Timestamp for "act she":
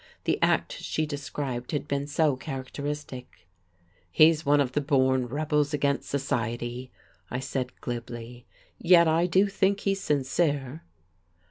0.41-1.05